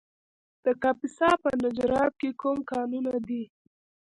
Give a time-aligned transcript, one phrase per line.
[0.65, 3.43] د کاپیسا په نجراب کې کوم کانونه دي؟